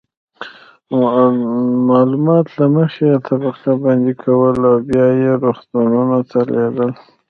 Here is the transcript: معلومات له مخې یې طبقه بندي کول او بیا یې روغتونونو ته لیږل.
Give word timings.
معلومات 1.89 2.47
له 2.57 2.65
مخې 2.77 3.03
یې 3.11 3.17
طبقه 3.27 3.71
بندي 3.83 4.13
کول 4.23 4.57
او 4.69 4.77
بیا 4.87 5.05
یې 5.21 5.31
روغتونونو 5.43 6.17
ته 6.29 6.39
لیږل. 6.53 6.91